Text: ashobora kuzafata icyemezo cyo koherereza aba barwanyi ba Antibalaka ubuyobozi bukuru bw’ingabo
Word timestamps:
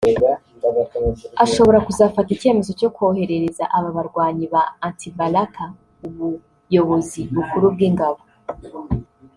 ashobora 1.43 1.83
kuzafata 1.87 2.29
icyemezo 2.35 2.71
cyo 2.79 2.89
koherereza 2.95 3.63
aba 3.77 3.89
barwanyi 3.97 4.45
ba 4.53 4.61
Antibalaka 4.87 5.63
ubuyobozi 6.07 7.21
bukuru 7.35 7.65
bw’ingabo 7.73 8.21